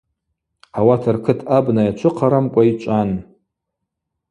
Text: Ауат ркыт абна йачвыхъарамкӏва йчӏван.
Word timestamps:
Ауат 0.79 1.03
ркыт 1.15 1.39
абна 1.57 1.81
йачвыхъарамкӏва 1.85 2.61
йчӏван. 2.69 3.09